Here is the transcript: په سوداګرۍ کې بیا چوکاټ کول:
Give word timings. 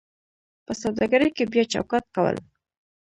په 0.65 0.71
سوداګرۍ 0.81 1.29
کې 1.35 1.43
بیا 1.51 1.63
چوکاټ 1.73 2.05
کول: 2.15 2.35